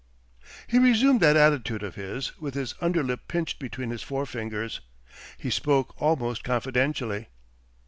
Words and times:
He 0.65 0.79
resumed 0.79 1.19
that 1.21 1.35
attitude 1.37 1.83
of 1.83 1.93
his, 1.93 2.35
with 2.41 2.55
his 2.55 2.73
underlip 2.81 3.27
pinched 3.27 3.59
between 3.59 3.91
his 3.91 4.01
forefingers. 4.01 4.81
He 5.37 5.51
spoke 5.51 5.93
almost 6.01 6.43
confidentially. 6.43 7.27